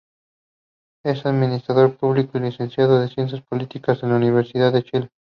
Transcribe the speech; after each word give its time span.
Es 1.05 1.27
administrador 1.27 1.95
público 1.95 2.39
y 2.39 2.41
licenciado 2.41 2.99
de 2.99 3.07
ciencias 3.07 3.43
políticas 3.43 4.01
en 4.01 4.09
la 4.09 4.15
Universidad 4.15 4.73
de 4.73 4.81
Chile. 4.81 5.09